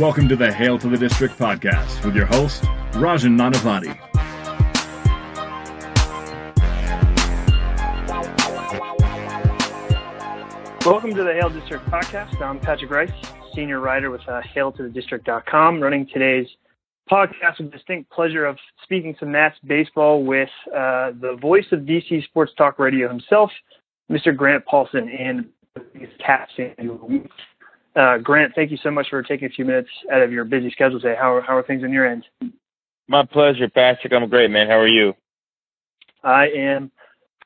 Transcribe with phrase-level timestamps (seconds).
[0.00, 3.96] Welcome to the Hail to the District podcast with your host, Rajan Nanavati.
[10.84, 12.38] Welcome to the Hail District podcast.
[12.42, 13.10] I'm Patrick Rice,
[13.54, 16.46] senior writer with uh, HailToTheDistrict.com, running today's
[17.10, 21.80] podcast with the distinct pleasure of speaking some Nats baseball with uh, the voice of
[21.80, 23.50] DC Sports Talk Radio himself,
[24.12, 24.36] Mr.
[24.36, 25.46] Grant Paulsen, and
[26.18, 26.52] Caps
[27.96, 30.70] uh, Grant, thank you so much for taking a few minutes out of your busy
[30.70, 31.16] schedule today.
[31.18, 32.24] How are, how are things on your end?
[33.08, 34.12] My pleasure, Patrick.
[34.12, 34.66] I'm great, man.
[34.68, 35.14] How are you?
[36.22, 36.90] I am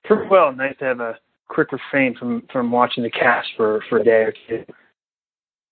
[0.04, 0.52] pretty well.
[0.52, 4.24] Nice to have a quick refrain from from watching the Caps for for a day
[4.24, 4.64] or two.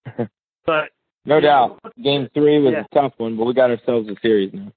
[0.66, 0.90] but
[1.24, 2.84] no doubt, game three was yeah.
[2.90, 4.72] a tough one, but we got ourselves a series now.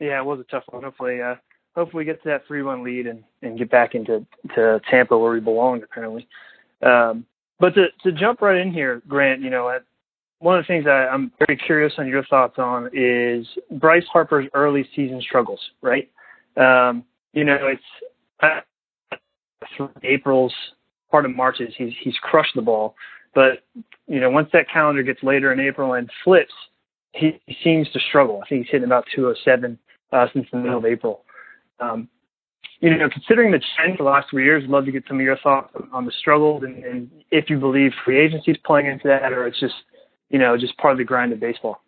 [0.00, 0.82] Yeah, it was a tough one.
[0.82, 1.36] Hopefully, uh,
[1.74, 5.16] hopefully we get to that three one lead and and get back into to Tampa
[5.16, 5.82] where we belong.
[5.82, 6.26] Apparently,
[6.82, 7.24] um,
[7.60, 9.78] but to to jump right in here, Grant, you know,
[10.40, 13.46] one of the things I, I'm very curious on your thoughts on is
[13.78, 15.60] Bryce Harper's early season struggles.
[15.82, 16.10] Right,
[16.56, 18.64] um, you know, it's
[19.76, 20.54] through April's
[21.10, 22.94] part of March's he's he's crushed the ball,
[23.34, 23.64] but
[24.06, 26.52] you know once that calendar gets later in April and flips,
[27.12, 28.40] he, he seems to struggle.
[28.44, 29.78] I think he's hitting about 207
[30.12, 31.24] uh, since the middle of April.
[31.80, 32.08] Um,
[32.80, 35.18] you know, considering the trend for the last three years, I'd love to get some
[35.18, 38.86] of your thoughts on the struggles and, and if you believe free agency is playing
[38.86, 39.74] into that or it's just,
[40.30, 41.80] you know, just part of the grind of baseball.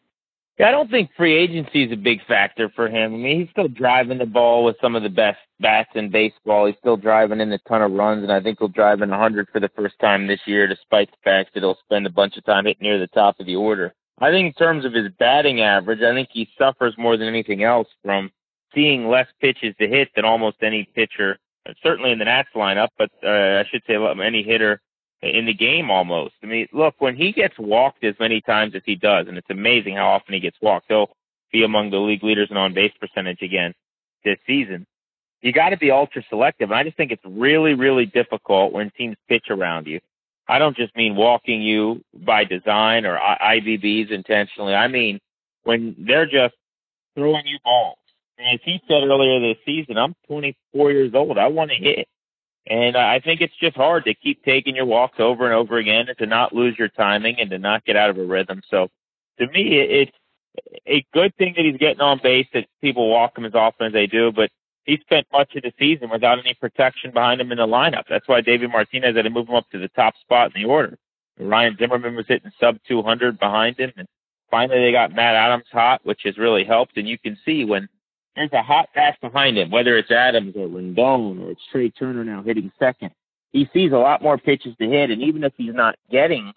[0.59, 3.15] Yeah, I don't think free agency is a big factor for him.
[3.15, 6.67] I mean, he's still driving the ball with some of the best bats in baseball.
[6.67, 9.49] He's still driving in a ton of runs, and I think he'll drive in 100
[9.51, 12.45] for the first time this year, despite the fact that he'll spend a bunch of
[12.45, 13.95] time hitting near the top of the order.
[14.19, 17.63] I think in terms of his batting average, I think he suffers more than anything
[17.63, 18.31] else from
[18.75, 21.39] seeing less pitches to hit than almost any pitcher,
[21.83, 24.81] certainly in the Nats lineup, but uh, I should say any hitter
[25.23, 26.35] in the game almost.
[26.43, 29.51] I mean, look, when he gets walked as many times as he does, and it's
[29.51, 31.11] amazing how often he gets walked, he'll
[31.53, 33.75] be among the league leaders in on base percentage again
[34.25, 34.87] this season.
[35.43, 36.71] You got to be ultra selective.
[36.71, 40.01] And I just think it's really, really difficult when teams pitch around you.
[40.49, 44.75] I don't just mean walking you by design or IBBs intentionally.
[44.75, 45.21] I mean
[45.63, 46.55] when they're just
[47.15, 47.99] throwing you balls.
[48.41, 51.39] As he said earlier this season, I'm 24 years old.
[51.39, 52.09] I want to hit.
[52.67, 56.09] And I think it's just hard to keep taking your walks over and over again
[56.09, 58.63] and to not lose your timing and to not get out of a rhythm.
[58.71, 58.89] So
[59.39, 60.13] to me, it's
[60.87, 63.93] a good thing that he's getting on base, that people walk him as often as
[63.93, 64.51] they do, but
[64.85, 68.05] he spent much of the season without any protection behind him in the lineup.
[68.09, 70.69] That's why David Martinez had to move him up to the top spot in the
[70.69, 70.99] order.
[71.39, 73.93] Ryan Zimmerman was hitting sub 200 behind him.
[73.97, 74.07] And
[74.51, 76.97] finally, they got Matt Adams hot, which has really helped.
[76.97, 77.89] And you can see when
[78.37, 82.25] there's a hot pass behind him, whether it's Adams or Rendon or it's Trea Turner
[82.25, 83.11] now hitting second.
[83.53, 86.53] He sees a lot more pitches to hit, and even if he's not getting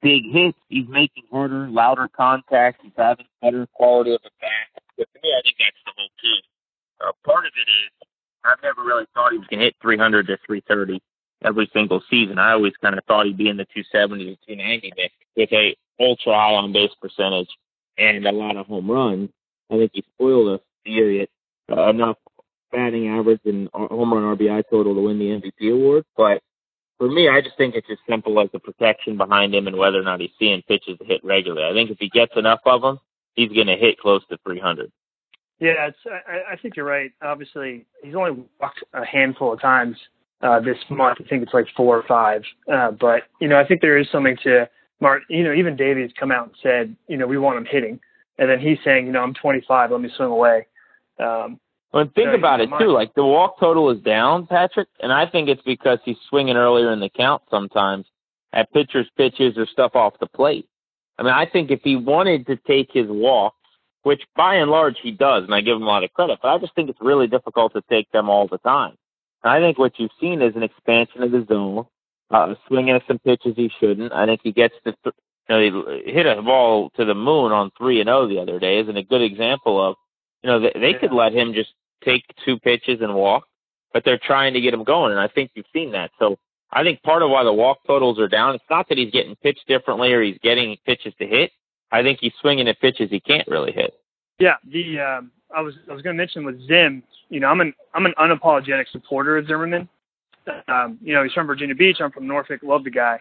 [0.00, 2.80] big hits, he's making harder, louder contact.
[2.82, 4.82] He's having better quality of a bat.
[4.96, 6.40] But to me, I think that's the whole key.
[7.00, 8.08] Uh, part of it is
[8.44, 11.02] I've never really thought he was going to hit 300 to 330
[11.44, 12.38] every single season.
[12.38, 15.76] I always kind of thought he'd be in the 270 to 290 mix with a
[16.00, 17.48] ultra high on base percentage
[17.98, 19.30] and a lot of home runs.
[19.70, 21.30] I think he spoiled us get
[21.70, 22.16] uh, enough
[22.70, 26.04] batting average and home run RBI total to win the MVP award.
[26.16, 26.42] But
[26.98, 29.98] for me, I just think it's as simple as the protection behind him and whether
[29.98, 31.64] or not he's seeing pitches to hit regularly.
[31.68, 32.98] I think if he gets enough of them,
[33.34, 34.90] he's going to hit close to 300.
[35.60, 37.12] Yeah, it's, I, I think you're right.
[37.22, 39.96] Obviously, he's only walked a handful of times
[40.42, 41.18] uh, this month.
[41.24, 42.42] I think it's like four or five.
[42.70, 44.68] Uh, but you know, I think there is something to
[45.00, 45.22] Mark.
[45.30, 48.00] You know, even Davey's come out and said, you know, we want him hitting
[48.38, 50.66] and then he's saying, you know, I'm 25, let me swing away.
[51.18, 51.60] Um,
[51.92, 52.90] well, think so, about you know, it too.
[52.90, 56.92] Like the walk total is down, Patrick, and I think it's because he's swinging earlier
[56.92, 58.06] in the count sometimes
[58.52, 60.68] at pitchers' pitches or stuff off the plate.
[61.18, 63.56] I mean, I think if he wanted to take his walks,
[64.02, 66.48] which by and large he does, and I give him a lot of credit, but
[66.48, 68.96] I just think it's really difficult to take them all the time.
[69.42, 71.86] And I think what you've seen is an expansion of the zone,
[72.30, 74.12] uh, swinging at some pitches he shouldn't.
[74.12, 75.14] I think he gets to th-
[75.48, 78.38] you know, he hit a ball to the moon on three and zero oh the
[78.38, 78.78] other day.
[78.78, 79.96] Isn't a good example of,
[80.42, 80.98] you know, they, they yeah.
[80.98, 81.70] could let him just
[82.04, 83.46] take two pitches and walk,
[83.92, 86.10] but they're trying to get him going, and I think you've seen that.
[86.18, 86.38] So
[86.72, 89.36] I think part of why the walk totals are down, it's not that he's getting
[89.36, 91.52] pitched differently or he's getting pitches to hit.
[91.92, 93.94] I think he's swinging at pitches he can't really hit.
[94.38, 97.60] Yeah, the um, I was I was going to mention with Zim, you know, I'm
[97.60, 99.88] an I'm an unapologetic supporter of Zimmerman.
[100.68, 101.98] Um, you know, he's from Virginia Beach.
[102.00, 102.60] I'm from Norfolk.
[102.62, 103.20] Love the guy,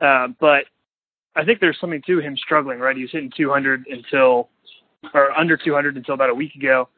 [0.00, 0.64] uh, but
[1.36, 2.96] I think there's something to him struggling, right?
[2.96, 4.48] He was hitting 200 until,
[5.14, 6.88] or under 200 until about a week ago.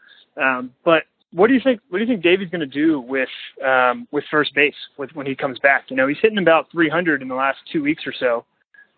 [0.41, 1.81] Um, but what do you think?
[1.89, 3.29] What do you think Davey's going to do with
[3.65, 5.85] um, with first base with when he comes back?
[5.89, 8.45] You know, he's hitting about 300 in the last two weeks or so,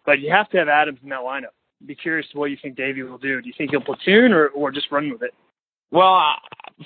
[0.04, 1.54] but you have to have Adams in that lineup.
[1.86, 3.40] be curious to what you think Davey will do.
[3.40, 5.32] Do you think he'll platoon or, or just run with it?
[5.90, 6.34] Well, uh,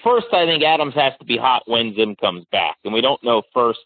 [0.05, 3.23] first, I think Adams has to be hot when Zim comes back, and we don't
[3.25, 3.81] know first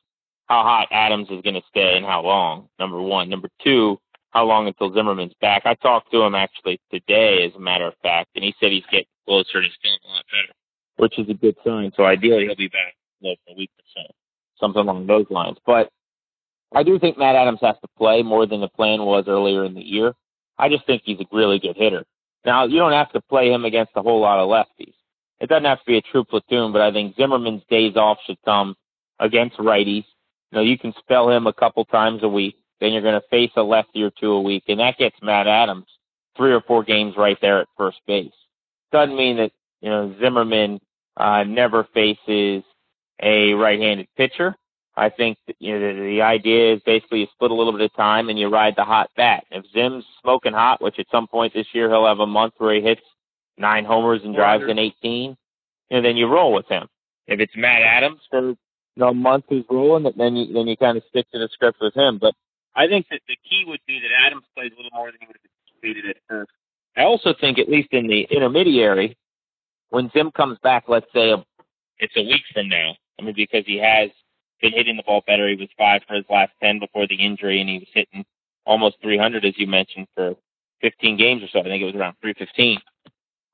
[0.49, 2.69] how hot Adams is going to stay and how long.
[2.79, 3.29] Number one.
[3.29, 4.01] Number two,
[4.33, 5.63] how long until Zimmerman's back?
[5.65, 8.85] I talked to him actually today, as a matter of fact, and he said he's
[8.91, 10.53] getting closer and he's feeling a lot better,
[10.97, 11.93] which is a good sign.
[11.97, 14.13] So ideally, he'll be back for a week or so,
[14.59, 15.59] something along those lines.
[15.65, 15.91] But
[16.75, 19.75] I do think Matt Adams has to play more than the plan was earlier in
[19.75, 20.15] the year.
[20.59, 22.05] I just think he's a really good hitter.
[22.45, 24.95] Now, you don't have to play him against a whole lot of lefties.
[25.41, 28.39] It doesn't have to be a true platoon, but I think Zimmerman's days off should
[28.45, 28.77] come
[29.19, 30.05] against righties.
[30.51, 32.57] You know, you can spell him a couple times a week.
[32.83, 35.47] Then you're going to face a lefty or two a week, and that gets Matt
[35.47, 35.87] Adams
[36.37, 38.33] three or four games right there at first base.
[38.91, 40.81] Doesn't mean that you know Zimmerman
[41.17, 42.65] uh, never faces
[43.23, 44.57] a right-handed pitcher.
[44.97, 47.95] I think you know the, the idea is basically you split a little bit of
[47.95, 49.45] time and you ride the hot bat.
[49.53, 52.75] If Zim's smoking hot, which at some point this year he'll have a month where
[52.75, 53.03] he hits
[53.57, 55.37] nine homers and drives in 18,
[55.91, 56.89] you know, then you roll with him.
[57.29, 58.57] If it's Matt Adams for you
[58.97, 61.79] know, a month who's rolling, then you then you kind of stick to the script
[61.81, 62.19] with him.
[62.21, 62.35] But
[62.75, 65.27] I think that the key would be that Adams plays a little more than he
[65.27, 66.51] would have anticipated at first.
[66.97, 69.17] I also think, at least in the intermediary,
[69.91, 71.45] when Zim comes back, let's say a,
[71.99, 72.95] it's a week from now.
[73.19, 74.11] I mean, because he has
[74.61, 75.49] been hitting the ball better.
[75.49, 78.25] He was five for his last ten before the injury, and he was hitting
[78.65, 80.35] almost 300, as you mentioned, for
[80.81, 81.61] 15 games or so.
[81.61, 82.79] I think it was around 315.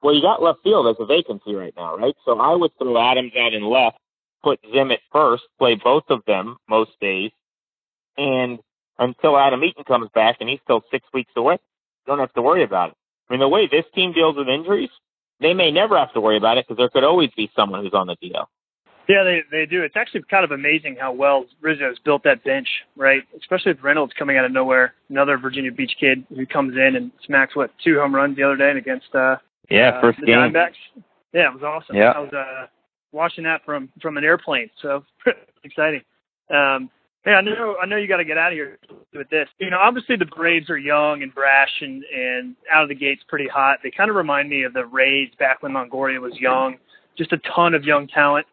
[0.03, 2.15] Well, you got left field as a vacancy right now, right?
[2.25, 3.99] So I would throw Adams out in left,
[4.43, 7.33] put Zim at first, play both of them most days,
[8.17, 8.59] and
[8.99, 11.59] until Adam Eaton comes back, and he's still six weeks away,
[12.07, 12.97] don't have to worry about it.
[13.29, 14.91] I mean, the way this team deals with injuries,
[15.41, 17.95] they may never have to worry about it because there could always be someone who's
[17.95, 18.47] on the DL.
[19.09, 19.83] Yeah, they they do.
[19.83, 23.23] It's actually kind of amazing how well Rizzo's built that bench, right?
[23.39, 27.11] Especially with Reynolds coming out of nowhere, another Virginia Beach kid who comes in and
[27.25, 29.37] smacks what two home runs the other day against uh
[29.71, 30.37] yeah uh, first the game.
[30.37, 30.77] Diamondbacks.
[31.33, 31.97] Yeah, it was awesome.
[31.97, 32.11] Yeah.
[32.11, 32.67] I was uh
[33.13, 35.03] watching that from from an airplane, so
[35.65, 36.03] exciting.
[36.51, 36.91] Um,
[37.25, 38.79] hey, I know I know you got to get out of here
[39.15, 39.49] with this.
[39.59, 43.23] You know, obviously the Braves are young and brash and and out of the gates
[43.29, 43.79] pretty hot.
[43.83, 46.77] They kind of remind me of the Rays back when Longoria was young.
[47.17, 48.47] Just a ton of young talent.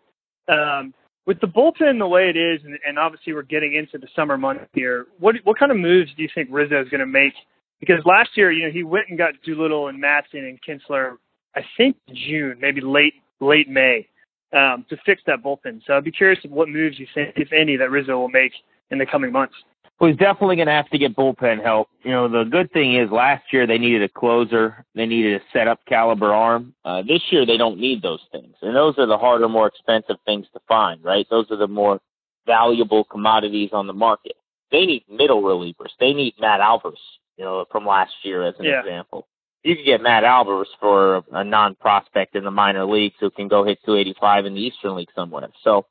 [0.48, 0.94] Um,
[1.26, 4.38] with the bullpen the way it is, and, and obviously we're getting into the summer
[4.38, 7.34] months here, what what kind of moves do you think Rizzo is going to make?
[7.80, 11.18] Because last year, you know, he went and got Doolittle and Madson and Kintzler.
[11.56, 14.08] I think June, maybe late late May,
[14.56, 15.82] um, to fix that bullpen.
[15.86, 18.54] So I'd be curious of what moves you think, if any, that Rizzo will make
[18.90, 19.56] in the coming months.
[20.00, 21.88] Well, he's definitely going to have to get bullpen help.
[22.04, 25.44] You know, the good thing is last year they needed a closer, they needed a
[25.54, 26.74] set up caliber arm.
[26.84, 30.18] Uh, this year they don't need those things, and those are the harder, more expensive
[30.26, 31.26] things to find, right?
[31.30, 32.02] Those are the more
[32.46, 34.34] valuable commodities on the market.
[34.72, 35.92] They need middle relievers.
[36.00, 37.00] They need Matt Albers,
[37.38, 38.82] you know, from last year as an Yeah.
[38.82, 39.28] example.
[39.66, 43.64] You could get Matt Albers for a non-prospect in the minor leagues who can go
[43.64, 45.48] hit 285 in the Eastern League somewhere.
[45.64, 45.88] So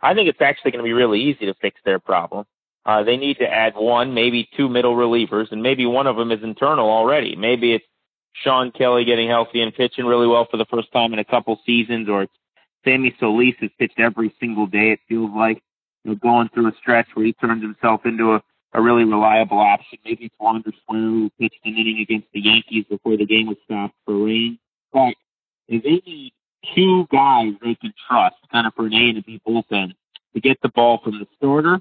[0.00, 2.46] I think it's actually going to be really easy to fix their problem.
[2.86, 6.32] Uh, they need to add one, maybe two middle relievers, and maybe one of them
[6.32, 7.36] is internal already.
[7.36, 7.84] Maybe it's
[8.42, 11.60] Shawn Kelley getting healthy and pitching really well for the first time in a couple
[11.66, 12.26] seasons, or
[12.86, 14.92] Sammy Solis has pitched every single day.
[14.92, 15.62] It feels like
[16.04, 19.58] you know, going through a stretch where he turns himself into a, a really reliable
[19.58, 19.98] option.
[20.04, 23.56] Maybe it's Wander Suero who pitched an inning against the Yankees before the game was
[23.64, 24.58] stopped for rain.
[24.92, 25.14] But
[25.68, 26.32] if they need
[26.74, 29.92] two guys they can trust, kind of A and a B bullpen,
[30.34, 31.80] to get the ball from the starter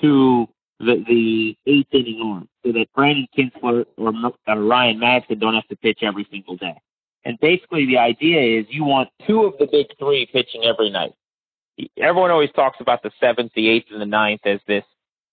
[0.00, 0.46] to
[0.78, 5.68] the the eighth inning arm, so that Brandon Kintzler or uh, Ryan Madson don't have
[5.68, 6.80] to pitch every single day.
[7.24, 11.12] And basically, the idea is you want two of the big three pitching every night.
[11.98, 14.84] Everyone always talks about the seventh, the eighth, and the ninth as this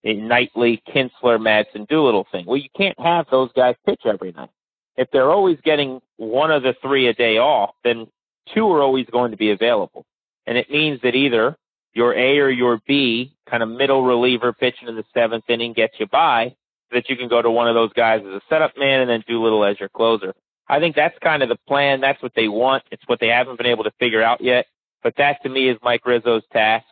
[0.04, 2.46] nightly Kintzler, Madson, Doolittle thing.
[2.46, 4.50] Well, you can't have those guys pitch every night.
[4.98, 8.08] If they're always getting one of the three a day off, then
[8.54, 10.06] two are always going to be available.
[10.46, 11.56] And it means that either
[11.94, 15.94] your A or your B kind of middle reliever pitching in the seventh inning gets
[16.00, 16.56] you by,
[16.92, 19.24] that you can go to one of those guys as a setup man and then
[19.28, 20.34] Doolittle as your closer.
[20.68, 22.02] I think that's kind of the plan.
[22.02, 22.84] That's what they want.
[22.92, 24.68] It's what they haven't been able to figure out yet.
[25.02, 26.86] But that to me is Mike Rizzo's task.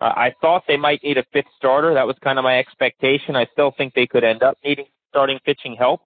[0.00, 1.94] Uh, I thought they might need a fifth starter.
[1.94, 3.36] That was kind of my expectation.
[3.36, 6.02] I still think they could end up needing starting pitching help.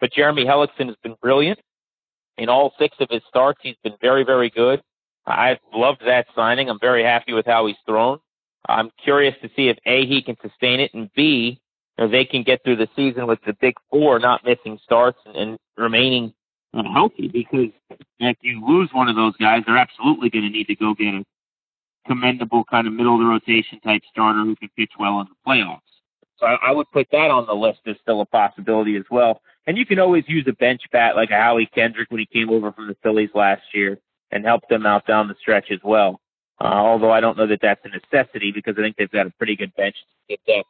[0.00, 1.58] But Jeremy Hellickson has been brilliant.
[2.36, 4.80] In all six of his starts, he's been very, very good.
[5.26, 6.70] I've loved that signing.
[6.70, 8.18] I'm very happy with how he's thrown.
[8.68, 11.60] I'm curious to see if A, he can sustain it, and B,
[11.98, 15.36] you they can get through the season with the big four not missing starts and,
[15.36, 16.32] and remaining
[16.72, 17.28] healthy.
[17.28, 17.70] Because
[18.20, 21.14] if you lose one of those guys, they're absolutely going to need to go get
[21.14, 21.24] a
[22.06, 25.50] commendable kind of middle of the rotation type starter who can pitch well in the
[25.50, 25.80] playoffs.
[26.38, 29.40] So I, I would put that on the list as still a possibility as well.
[29.66, 32.50] And you can always use a bench bat like a Howie Kendrick when he came
[32.50, 33.98] over from the Phillies last year
[34.30, 36.20] and helped them out down the stretch as well.
[36.60, 39.30] Uh, although I don't know that that's a necessity because I think they've got a
[39.38, 40.68] pretty good bench to get depth.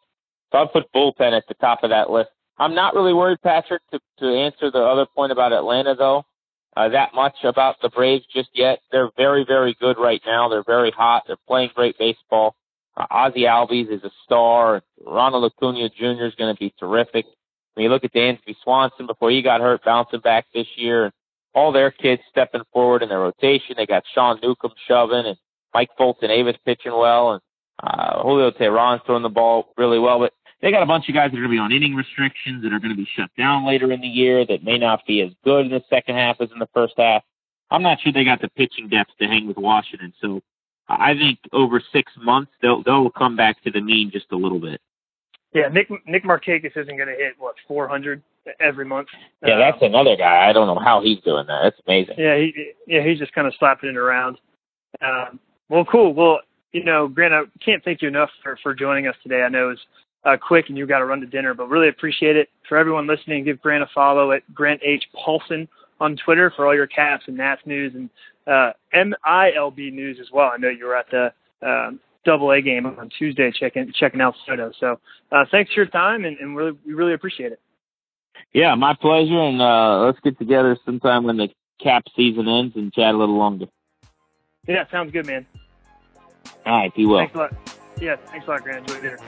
[0.52, 2.30] So I'd put bullpen at the top of that list.
[2.58, 6.25] I'm not really worried, Patrick, to, to answer the other point about Atlanta, though,
[6.78, 8.78] uh, that much about the Braves just yet.
[8.92, 10.49] They're very, very good right now.
[10.49, 11.25] They're very hot.
[11.26, 12.54] They're playing great baseball.
[12.97, 14.82] Uh, Ozzie Albies is a star.
[15.04, 16.26] Ronald Acuna Jr.
[16.26, 17.26] is going to be terrific.
[17.75, 21.11] When you look at Dansby Swanson before he got hurt, bouncing back this year,
[21.52, 23.75] all their kids stepping forward in their rotation.
[23.76, 25.37] They got Sean Newcomb shoving and
[25.75, 27.40] Mike Foltynewicz pitching well, and
[27.82, 30.20] uh, Julio Teheran's throwing the ball really well.
[30.20, 32.62] But they got a bunch of guys that are going to be on inning restrictions
[32.62, 35.20] that are going to be shut down later in the year that may not be
[35.20, 37.22] as good in the second half as in the first half.
[37.70, 40.12] I'm not sure they got the pitching depth to hang with Washington.
[40.20, 40.40] So
[40.88, 44.58] I think over six months they'll they'll come back to the mean just a little
[44.58, 44.80] bit.
[45.54, 48.22] Yeah, Nick Nick Markakis isn't going to hit what 400
[48.60, 49.08] every month.
[49.44, 50.48] Yeah, um, that's another guy.
[50.48, 51.60] I don't know how he's doing that.
[51.62, 52.14] That's amazing.
[52.18, 54.38] Yeah, he yeah he's just kind of slapping it around.
[55.02, 55.38] Um,
[55.68, 56.14] well, cool.
[56.14, 56.40] Well,
[56.72, 59.42] you know, Grant, I can't thank you enough for for joining us today.
[59.42, 59.80] I know it's
[60.28, 62.49] uh, quick and you've got to run to dinner, but really appreciate it.
[62.68, 65.68] For everyone listening, give Grant a follow at Grant H Paulsen
[66.00, 68.11] on Twitter for all your Caps and Nats news and
[68.47, 70.50] uh, MILB news as well.
[70.52, 71.32] I know you were at the
[71.66, 74.73] um, double A game on Tuesday checking checking out Soto.
[74.78, 75.00] So
[75.32, 77.61] uh, thanks for your time and, and really we really appreciate it.
[78.52, 79.40] Yeah, my pleasure.
[79.40, 81.49] And uh, let's get together sometime when the
[81.82, 83.66] cap season ends and chat a little longer.
[84.66, 85.47] Yeah, sounds good, man.
[86.66, 87.20] All right, be well.
[87.20, 87.54] Thanks a lot.
[88.00, 88.88] Yeah, thanks a lot, Grant.
[88.88, 89.18] Enjoy dinner.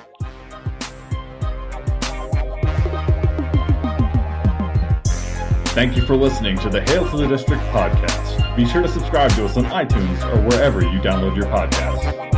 [5.73, 8.57] Thank you for listening to the Hail to the District podcast.
[8.57, 12.30] Be sure to subscribe to us on iTunes or wherever you download your podcasts.